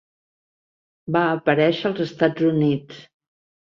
Va 1.17 1.21
aparèixer 1.33 1.85
als 1.91 2.03
Estats 2.07 2.49
Units. 2.53 3.03